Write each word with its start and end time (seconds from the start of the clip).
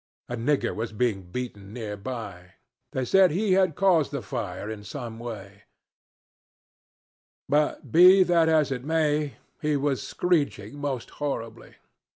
A 0.27 0.35
nigger 0.35 0.73
was 0.75 0.93
being 0.93 1.29
beaten 1.29 1.73
near 1.73 1.95
by. 1.95 2.53
They 2.91 3.05
said 3.05 3.29
he 3.29 3.53
had 3.53 3.75
caused 3.75 4.09
the 4.09 4.23
fire 4.23 4.67
in 4.67 4.83
some 4.83 5.19
way; 5.19 5.65
be 7.47 8.23
that 8.23 8.49
as 8.49 8.71
it 8.71 8.83
may, 8.83 9.35
he 9.61 9.77
was 9.77 10.01
screeching 10.01 10.79
most 10.79 11.11
horribly. 11.21 11.75